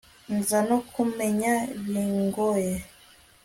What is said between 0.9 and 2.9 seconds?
kumenya bingoye